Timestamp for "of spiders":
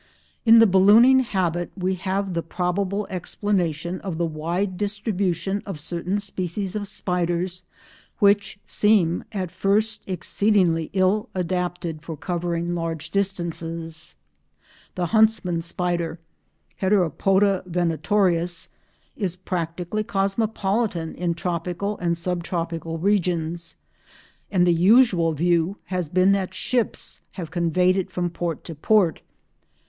6.75-7.61